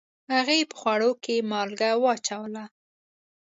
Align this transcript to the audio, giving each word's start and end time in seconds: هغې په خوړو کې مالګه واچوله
هغې 0.33 0.59
په 0.69 0.75
خوړو 0.79 1.11
کې 1.23 1.35
مالګه 1.51 1.91
واچوله 2.03 2.65